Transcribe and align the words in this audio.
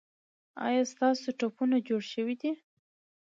ایا 0.67 0.83
ستاسو 0.91 1.27
ټپونه 1.39 1.77
جوړ 1.87 2.01
شوي 2.13 2.35
دي؟ 2.41 2.51